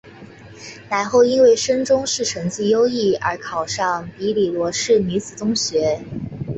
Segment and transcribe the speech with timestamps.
[0.89, 6.03] 及后因为升中试成绩优良而考上庇理罗士女子中学。